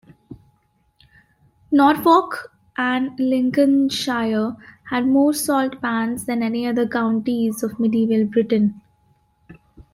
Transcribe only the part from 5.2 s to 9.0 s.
salt pans than any other counties of Medieval Britain.